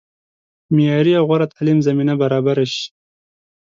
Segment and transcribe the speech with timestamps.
[0.75, 2.85] معیاري او غوره تعلیم زمینه برابره شي.